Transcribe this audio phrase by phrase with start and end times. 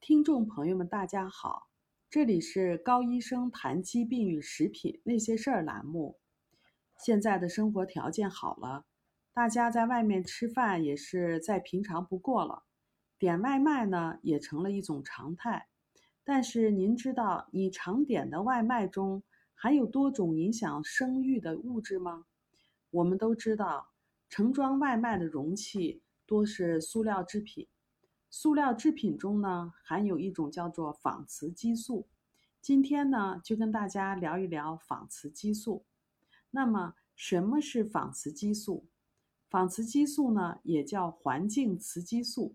[0.00, 1.68] 听众朋友们，大家好，
[2.08, 6.18] 这里是高医生谈疾病与食品那些事儿栏目。
[6.96, 8.86] 现在的生活条件好了，
[9.34, 12.62] 大家在外面吃饭也是再平常不过了，
[13.18, 15.68] 点外卖呢也成了一种常态。
[16.24, 19.22] 但是您知道你常点的外卖中
[19.52, 22.24] 含有多种影响生育的物质吗？
[22.90, 23.90] 我们都知道，
[24.30, 27.68] 盛装外卖的容器多是塑料制品。
[28.32, 32.06] 塑料制品中呢，含有一种叫做仿雌激素。
[32.60, 35.84] 今天呢，就跟大家聊一聊仿雌激素。
[36.52, 38.86] 那么，什么是仿雌激素？
[39.48, 42.54] 仿雌激素呢，也叫环境雌激素，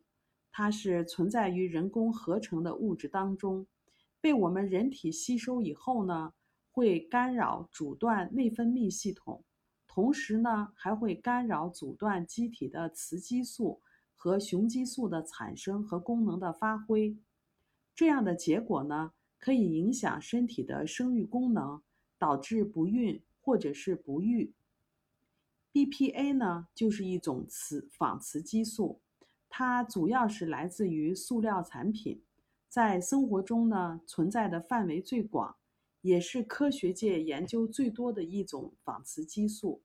[0.49, 3.67] 它是存在于人工合成的物质当中，
[4.21, 6.33] 被我们人体吸收以后呢，
[6.71, 9.43] 会干扰阻断内分泌系统，
[9.85, 13.81] 同时呢，还会干扰阻断机体的雌激素。
[14.15, 17.15] 和雄激素的产生和功能的发挥，
[17.93, 21.83] 这样的结果呢，可以影响身体的生育功能，
[22.17, 24.53] 导致不孕或者是不育。
[25.71, 29.01] BPA 呢，就是一种雌仿雌激素，
[29.47, 32.23] 它主要是来自于塑料产品，
[32.67, 35.57] 在生活中呢存在的范围最广，
[36.01, 39.83] 也是科学界研究最多的一种仿雌激素。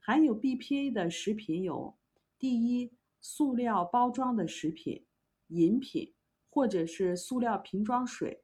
[0.00, 1.94] 含有 BPA 的食品有：
[2.38, 2.90] 第一。
[3.30, 5.04] 塑料包装的食品、
[5.48, 6.14] 饮品，
[6.48, 8.42] 或者是塑料瓶装水。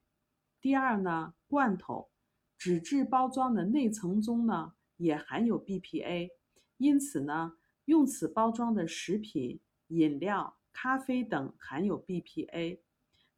[0.61, 2.11] 第二呢，罐头、
[2.55, 6.29] 纸质包装的内层中呢也含有 BPA，
[6.77, 12.79] 因此呢，用此包装的食品、饮料、咖啡等含有 BPA。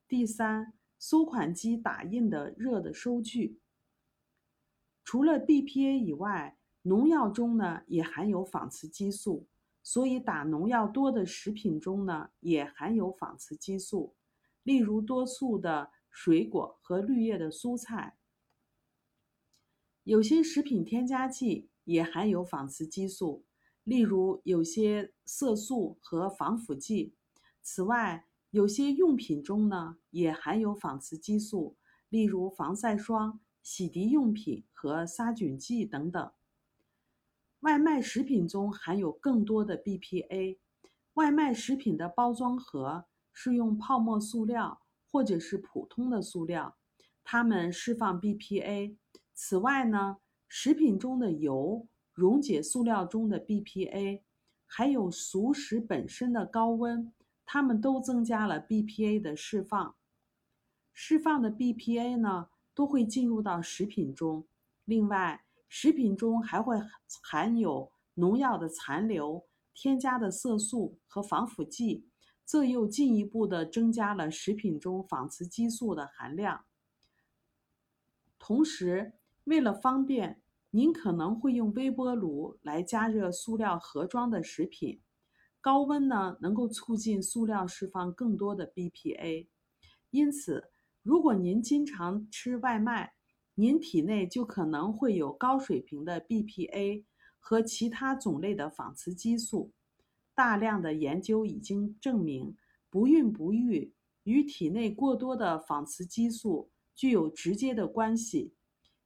[0.05, 3.61] 第三，收款机打印的热的收据。
[5.05, 9.47] 除了 BPA 以外，农药中呢也含有仿雌激素。
[9.89, 14.17] 所以，打农药多的食品中呢，也含有仿雌激素，
[14.63, 18.17] 例如多数的水果和绿叶的蔬菜。
[20.03, 23.45] 有些食品添加剂也含有仿雌激素，
[23.86, 27.15] 例如有些色素和防腐剂。
[27.61, 31.77] 此外，有些用品中呢，也含有仿雌激素，
[32.09, 36.30] 例如防晒霜、洗涤用品和杀菌剂等等。
[37.61, 40.57] 外卖食品中含有更多的 BPA。
[41.13, 46.77] 外卖食品的包装盒是用泡沫塑料或者是普通的塑料，
[47.23, 48.95] 它们释放 BPA。
[49.33, 54.21] 此外呢，食品中的油溶解塑料中的 BPA，
[54.67, 57.11] 还有熟食本身的高温，
[57.45, 59.95] 它们都增加了 BPA 的释放。
[60.93, 64.45] 释放的 BPA 呢，都会进入到食品中。
[64.85, 66.82] 另外，食品中还会
[67.22, 72.08] 含有农药的残留、添加的色素和防腐剂，
[72.45, 76.66] 这又进一步的增加了食品中仿雌激素的含量。
[78.39, 79.14] 同时，
[79.44, 85.02] 为了方便，您可能会用微波炉来加热塑料盒装的食品，
[85.60, 89.48] 高温呢能够促进塑料释放更多的 BPA。
[90.11, 90.72] 因此，
[91.04, 93.17] 如果您经常吃外卖，
[93.59, 97.03] 您体内就可能会有高水平的 BPA
[97.39, 99.71] 和其他种类的仿雌激素。
[100.35, 102.55] 大量的研究已经证明，
[102.91, 103.91] 不孕不育
[104.25, 108.53] 与体内过多的仿雌激素具有直接的关系。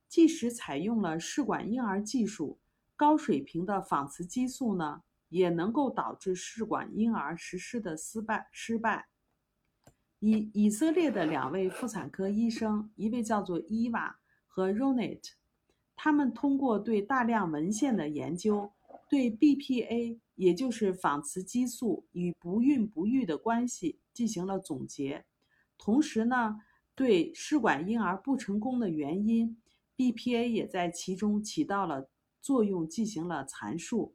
[0.09, 2.59] 即使采用了试管婴儿技术，
[2.97, 8.49] 高水平的仿雌激素呢，也能够导致试管婴儿实施的失败。
[8.51, 9.07] 失败。
[10.19, 14.19] 以以色列的两位妇产科医生，一位叫做伊娃。
[14.53, 15.21] 和 Ronit，
[15.95, 18.69] 他们通过对大量文献的研究，
[19.09, 25.23] 对 BPA，也就是仿雌激素与不孕不育的关系进行了总结，
[25.77, 26.59] 同时呢，
[26.93, 29.57] 对试管婴儿不成功的原因
[29.95, 32.09] ，BPA 也在其中起到了
[32.41, 34.13] 作用进行了阐述。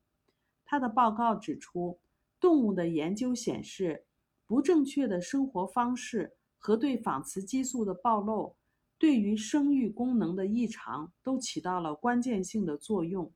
[0.66, 1.98] 他的报告指出，
[2.38, 4.04] 动物的研究显示，
[4.47, 8.54] 不正确的生活方式和对仿雌激素的暴露。
[8.98, 13.33] 对于生育功能的异常都起到了关键性的作用。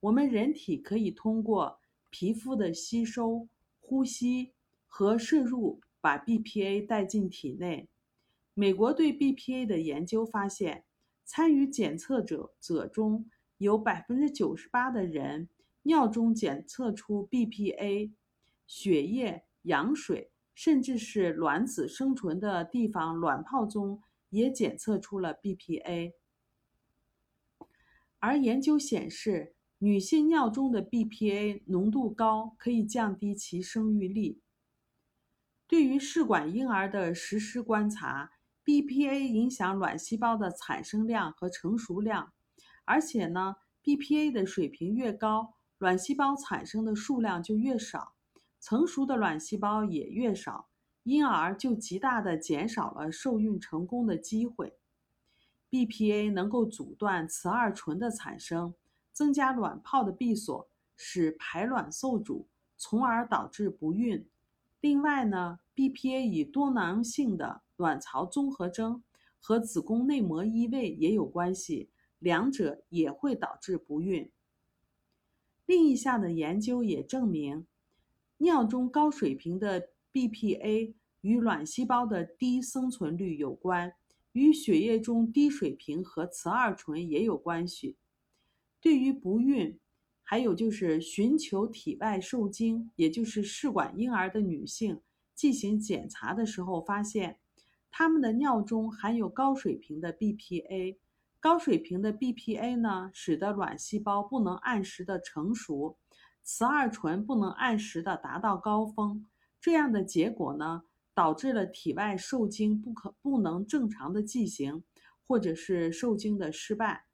[0.00, 1.80] 我们人体可以通过
[2.10, 3.48] 皮肤的吸收、
[3.80, 4.52] 呼吸
[4.86, 7.88] 和摄入，把 BPA 带进体内。
[8.52, 10.84] 美国对 BPA 的研究发现，
[11.24, 15.48] 参与检测者者中有百分之九十八的人
[15.82, 18.12] 尿中检测出 BPA，
[18.66, 24.00] 血液、羊水，甚至是卵子生存的地方卵泡中。
[24.34, 26.12] 也检测出了 BPA，
[28.18, 34.40] 而研究显示，女性尿中的 BPA 浓度高，可以降低其生育力。
[35.68, 38.32] 对于试管婴儿的实施观察
[38.64, 42.32] ，BPA 影响卵细胞的产生量和成熟量，
[42.84, 43.54] 而且呢
[43.84, 48.16] ，BPA 的水平越高，卵细胞产生的数量就越少，
[48.60, 50.68] 成熟的卵细胞也越少，
[51.04, 54.74] 因而就极大的减少了受孕成功的机会。
[55.70, 58.74] BPA 能够阻断雌二醇的产生，
[59.12, 62.46] 增加卵泡的闭锁，使排卵受阻，
[62.76, 64.26] 从而导致不孕。
[64.80, 69.02] 另外呢，BPA 与多囊性的卵巢综合征
[69.40, 74.30] 和子宫内膜异位也有关系，两者也会导致不孕。
[75.66, 77.66] 另一项的研究也证明，
[78.36, 83.92] 尿中高水平的 BPA 与卵细胞的低生存率有关，
[84.30, 87.96] 与血液中低水平和雌二醇也有关系。
[88.80, 89.80] 对于不孕，
[90.22, 95.00] 还有就是寻求体外受精，也就是试管婴儿的女性
[95.34, 97.40] 进行检查的时候，发现
[97.90, 100.96] 她们的尿中含有高水平的 BPA。
[101.40, 105.98] 高水平的 BPA 呢，使得卵细胞不能按时的成熟，
[106.42, 109.26] 雌二醇不能按时的达到高峰。
[109.64, 110.82] 这样的结果呢，
[111.14, 114.84] 导致了体外受精不可不能正常的进行，
[115.26, 117.06] 或者是受精的失败。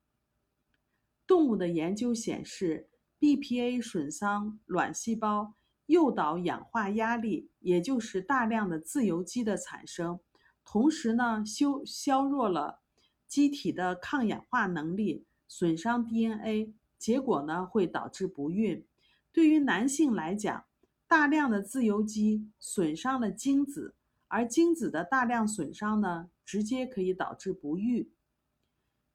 [1.28, 2.88] 动物的研究显示。
[3.20, 5.54] BPA 损伤卵细胞，
[5.84, 10.18] 诱导氧化压力，也就是大量的自由基的产生，
[10.64, 12.80] 同时呢，修削弱了
[13.28, 18.84] 机体的抗氧化能力，损伤 DNA，结果呢会导致不孕。
[19.30, 20.64] 对于男性来讲，
[21.10, 23.96] 大量的自由基损伤了精子，
[24.28, 28.12] 而精子的大量损伤呢，直接可以导致不育。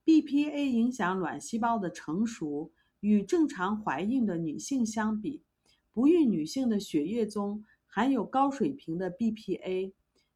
[0.03, 2.73] BPA 影响卵细胞的成熟。
[2.99, 5.43] 与正常怀孕的女性相比，
[5.93, 9.93] 不孕女性的血液中含有高水平的 BPA，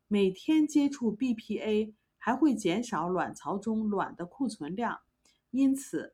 [0.07, 4.99] 每天接触 BPA 还会减少卵巢中卵的库存量，
[5.49, 6.13] 因此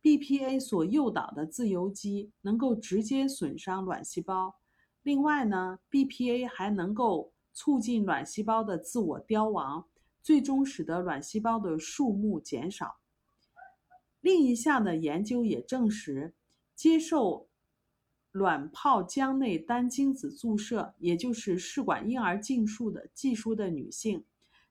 [0.00, 4.54] BPA 所诱导的自由基能够直接损伤卵细胞。
[5.06, 9.86] 另外呢，BPA 还能够促进卵细胞的自我凋亡，
[10.20, 12.96] 最终使得卵细胞的数目减少。
[14.20, 16.34] 另一项的研究也证实，
[16.74, 17.48] 接受
[18.32, 24.24] 卵泡浆内单精子注射，也就是试管婴儿技术的技术的女性，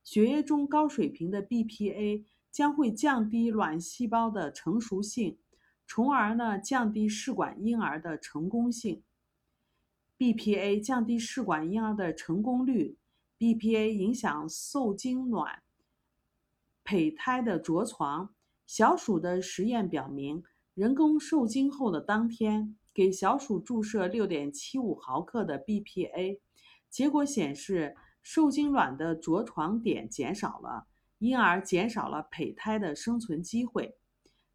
[0.04, 5.38] 血液中高水平的 BPA 将会降低卵细胞的成熟性，
[5.88, 9.02] 从而呢降低试管婴儿的成功性。
[10.18, 12.98] BPA 降低试管婴儿的成功率
[13.38, 15.62] ，BPA 影响受精卵、
[16.84, 18.34] 胚胎的着床。
[18.66, 26.40] 小鼠的实验表明，人工受精后的当天给小鼠注射六点七五毫克的 BPA，
[26.90, 30.88] 结果显示受精卵的着床点减少了，
[31.20, 33.98] 因而减少了胚胎的生存机会。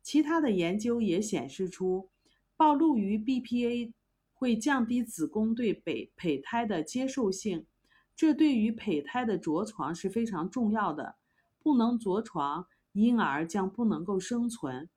[0.03, 2.09] 其他的研究也显示出，
[2.57, 3.93] 暴露于 BPA
[4.41, 7.67] 会降低子宫对胚胚胎的接受性，
[8.17, 11.17] 这对于胚胎的着床是非常重要的，
[11.63, 12.67] 不能着床。
[12.93, 14.89] 婴儿将不能够生存。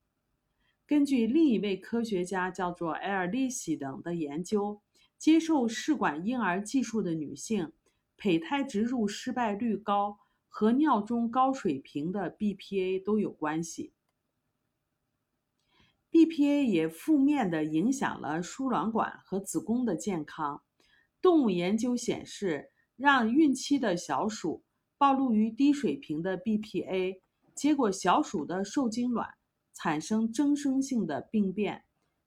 [0.88, 4.82] 根据另一位科学家叫做埃尔利希等的研究，
[5.18, 7.74] 接受试管婴儿技术的女性，
[8.16, 10.18] 胚胎植入失败率高
[10.48, 13.92] 和尿中高水平的 BPA 都有关系。
[16.14, 20.62] BPA 也负面的影响了输卵管和子宫的健康。
[21.20, 24.64] 动物研究显示，让孕期的小鼠
[25.00, 27.20] 暴露于低水平的 BPA。
[27.56, 29.28] 结果，小鼠的受精卵
[29.74, 31.84] 产生增生性的病变。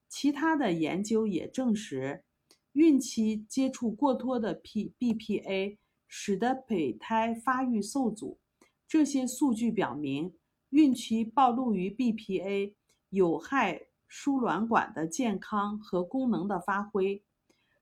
[0.09, 2.25] 其他的研究也证实，
[2.73, 5.79] 孕期接触过多的 P BPA
[6.09, 8.41] 使得胚胎发育受阻。
[8.89, 10.35] 这些数据表明，
[10.71, 12.75] 孕期暴露于 BPA
[13.11, 17.23] 有害输卵管的健康和功能的发挥。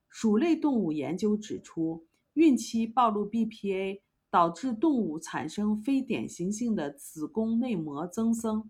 [0.09, 4.01] 鼠类动物研究指出，孕期暴露 BPA。
[4.31, 8.69] 导致动物产生非典型性的子宫内膜增生、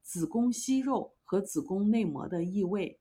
[0.00, 2.98] 子宫息肉和子宫内膜的异位。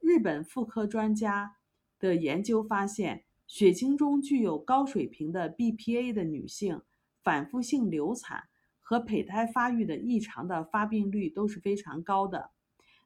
[0.00, 1.58] 日本妇科专家
[1.98, 6.80] 的研究发现，血清中具有高水平的 BPA 的女性，
[7.22, 8.48] 反复性流产
[8.92, 12.50] 和胚胎发育的异常的发病率都是非常高的。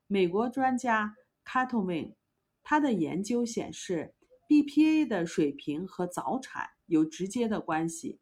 [0.09, 1.15] 美国专家
[1.45, 2.17] c a t o w i n
[2.65, 4.13] 他的研究显示
[4.49, 6.71] ，BPA 的水平和早产。
[6.87, 8.19] 有直接的关系。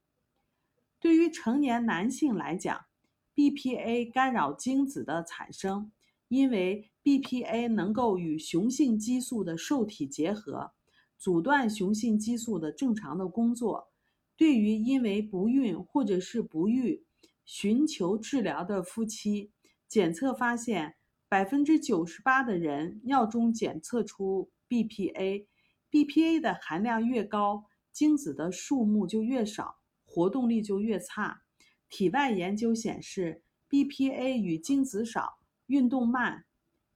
[0.99, 2.87] 对于成年男性来讲
[3.35, 5.92] ，BPA 干扰精子的产生，
[6.28, 10.73] 因为 BPA 能够与雄性激素的受体结合，
[11.18, 13.90] 阻断雄性激素的正常的工作。
[14.37, 17.04] 对于因为不孕或者是不育
[17.44, 19.52] 寻求治疗的夫妻，
[19.86, 20.96] 检测发现
[21.28, 31.42] 百分之九十八的人尿中检测出 BPA，BPA 的含量越高，精子的数目就越少，活动力就越差。
[31.88, 36.46] 体外研究显示，BPA 与精子少、运动慢、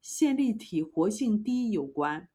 [0.00, 2.28] 线粒体活性低有关。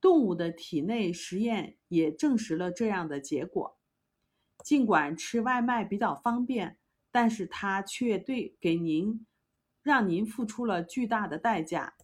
[0.00, 3.78] 动物的体内实验也证实了这样的结果。
[4.64, 6.76] 尽管吃外卖比较方便，
[7.12, 9.24] 但是它却对给您
[9.82, 11.94] 让您付出了巨大的代价。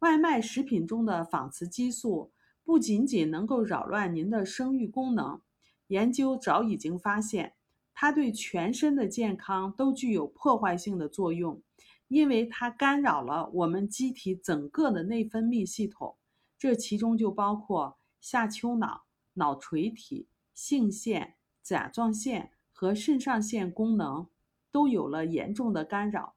[0.00, 2.32] 外卖食品中的仿雌激素
[2.64, 5.40] 不仅仅能够扰乱您的生育功能，
[5.86, 7.54] 研究早已经发现，
[7.94, 11.62] 它对全身的健康都具有破坏性的作用，
[12.08, 16.16] 因为它干扰了我们机体整个的内分泌系统，
[16.58, 19.04] 这其中就包括下丘脑、
[19.34, 21.36] 脑垂体、性腺。
[21.62, 24.28] 甲状腺和肾上腺功能
[24.74, 26.34] 都有了严重的干扰。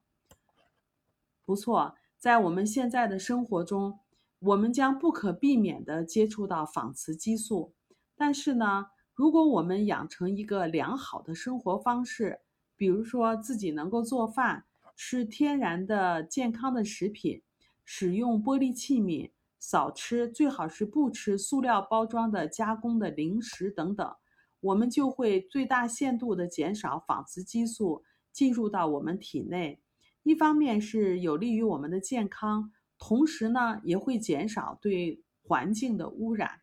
[1.44, 3.98] 不错，在我们现在的生活中，
[4.38, 7.74] 我们将不可避免地接触到仿雌激素。
[8.14, 12.38] 但是呢，如果我们养成一个良好的生活方式，
[12.76, 17.42] 比如说自己能够做饭、吃天然的健康的食品、
[17.84, 24.14] 使用玻璃器皿、少吃最好是不吃塑料包装的加工的零食等等。
[24.60, 28.04] 我们就会最大限度地减少仿雌激素
[28.38, 29.80] 进入到我们体内，
[30.22, 36.60] 一方面是有利于我们的健康，同时呢也会减少对环境的污染。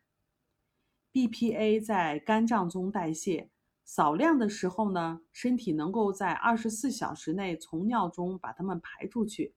[1.12, 3.50] BPA 在肝脏中代谢，
[3.84, 9.54] 少量的时候呢，身体能够在二十四小时内从尿中把它们排出去，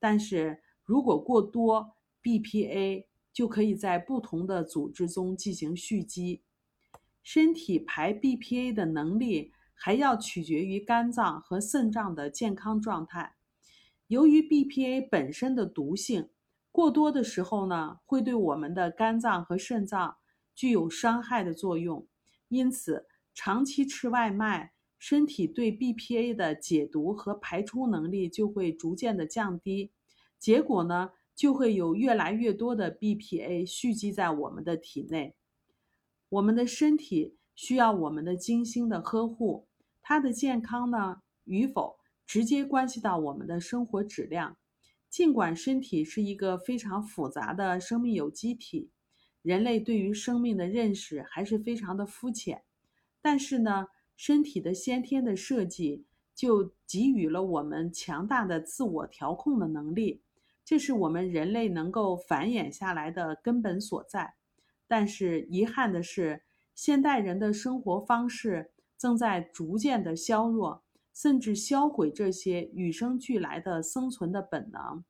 [0.00, 6.42] 但是如果过多，BPA 就可以在不同的组织中进行蓄积。
[7.22, 9.52] 身体排 BPA 的能力
[9.84, 13.34] 还要取决于肝脏和肾脏的健康状态。
[14.06, 16.28] 由于 BPA 本身的毒性，
[16.70, 20.18] 过多的时候呢，会对我们的肝脏和肾脏
[20.54, 22.06] 具有伤害的作用。
[22.46, 29.90] 因此，长期吃外卖，身体对 BPA 的解毒和排出能力就会逐渐的降低。
[30.38, 35.34] 结果呢，就会有越来越多的 BPA 蓄积在我们的体内。
[36.28, 39.66] 我们的身体需要我们的精心的呵护，
[40.02, 44.56] 它的健康呢与否直接关系到我们的生活质量。
[45.08, 48.90] 尽管身体是一个非常复杂的生命有机体，
[49.42, 52.62] 人类对于生命的认识还是非常的肤浅，
[53.20, 60.22] 但是呢，身体的先天的设计就给予了我们强大的自我调控的能力，
[60.64, 64.34] 这是我们人类能够繁衍下来的根本所在。
[64.88, 66.42] 但是遗憾的是，
[66.74, 68.71] 现代人的生活方式
[69.02, 75.04] 正在逐渐的削弱，甚至销毁这些与生俱来的生存的本能。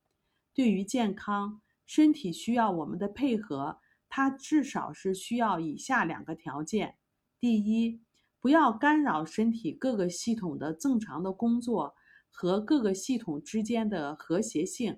[0.55, 6.97] 对于健康，身体需要我们的配合，它至少是需要以下两个条件：
[7.39, 8.01] 第一，
[8.41, 11.95] 不要干扰身体各个系统的正常的工作
[12.31, 14.95] 和各个系统之间的和谐性；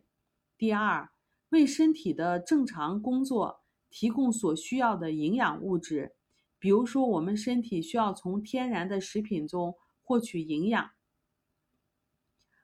[0.56, 1.10] 第二，
[1.48, 3.64] 为身体的正常工作。
[3.90, 6.16] 提供所需要的营养物质，
[6.64, 10.92] 比如说，我们身体需要从天然的食品中获取营养，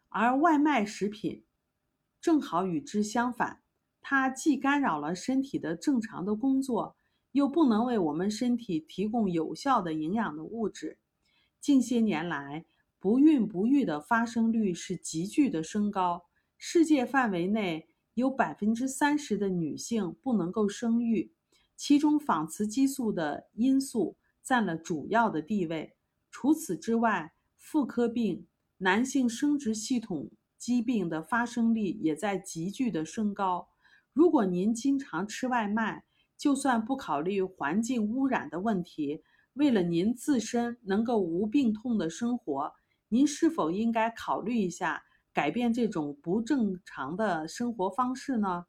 [0.09, 1.45] 而外卖食品
[2.19, 3.61] 正好与之相反，
[4.01, 6.97] 它既干扰了身体的正常的工作，
[7.33, 10.97] 又不能为我们身体提供有效的营养的物质。
[11.61, 12.65] 近些年来，
[12.99, 16.25] 不孕不育的发生率是急剧的升高，
[16.57, 17.87] 世界范围内。
[18.15, 21.33] 有百分之三十的女性不能够生育，
[21.81, 25.97] 其中仿雌激素的因素占了主要的地位。
[26.31, 28.47] 除此之外，妇科病、
[28.77, 33.67] 男性生殖系统疾病的发生率也在急剧的升高。
[34.13, 36.05] 如果您经常吃外卖，
[36.37, 39.23] 就算不考虑环境污染的问题，
[39.55, 42.71] 为了您自身能够无病痛的生活，
[43.09, 45.03] 您是否应该考虑一下？
[45.33, 48.67] 改变这种不正常的生活方式呢？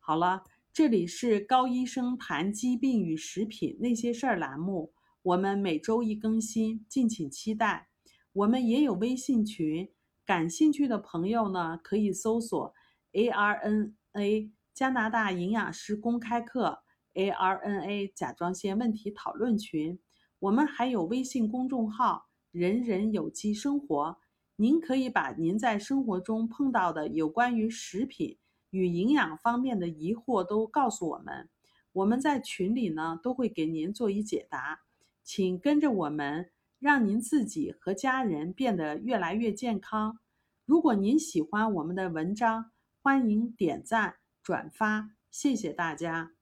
[0.00, 0.44] 好了，
[0.74, 7.86] 这里是高医生谈疾病与食品那些事儿栏目，我们每周一更新，敬请期待。
[8.32, 9.88] 我们也有微信群，
[10.26, 12.74] 感兴趣的朋友呢可以搜索
[13.12, 16.82] ARNA 加拿大营养师公开课
[17.14, 20.00] ARNA 甲状腺问题讨论群。
[20.40, 24.18] 我们还有微信公众号“人人有机生活”。
[24.58, 28.38] 您可以把您在生活中碰到的有关于食品
[28.74, 31.48] 与营养方面的疑惑都告诉我们，
[31.92, 34.80] 我们在群里呢都会给您做一解答，
[35.22, 36.50] 请跟着我们，
[36.80, 40.18] 让您自己和家人变得越来越健康。
[40.64, 46.32] 如果您喜欢我们的文章，欢迎点赞转发，谢谢大家。